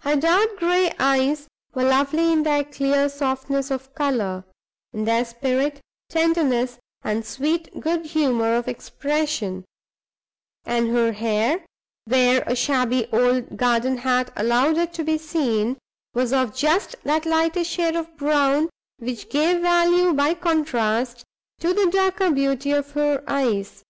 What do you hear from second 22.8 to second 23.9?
her eyes.